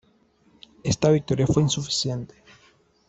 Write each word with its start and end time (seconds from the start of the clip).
Esta 0.81 1.11
victoria 1.11 1.45
fue 1.45 1.61
insuficiente. 1.61 2.33